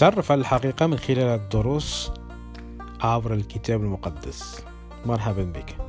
[0.00, 2.10] نتعرف على الحقيقة من خلال الدروس
[3.00, 4.64] عبر الكتاب المقدس.
[5.06, 5.79] مرحبا بك.